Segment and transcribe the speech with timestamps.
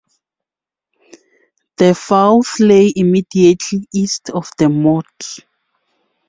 [1.77, 5.05] The fourth lay immediately east of the moat.